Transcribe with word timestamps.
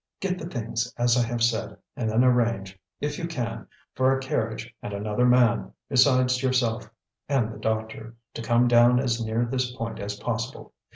Get 0.19 0.39
the 0.39 0.47
things, 0.47 0.91
as 0.97 1.15
I 1.15 1.21
have 1.27 1.43
said; 1.43 1.77
and 1.95 2.09
then 2.09 2.23
arrange, 2.23 2.79
if 3.01 3.19
you 3.19 3.27
can, 3.27 3.67
for 3.93 4.17
a 4.17 4.19
carriage 4.19 4.73
and 4.81 4.93
another 4.93 5.25
man, 5.27 5.73
besides 5.89 6.41
yourself 6.41 6.89
and 7.29 7.53
the 7.53 7.59
doctor, 7.59 8.15
to 8.33 8.41
come 8.41 8.67
down 8.67 8.99
as 8.99 9.23
near 9.23 9.45
this 9.45 9.71
point 9.75 9.99
as 9.99 10.15
possible. 10.15 10.73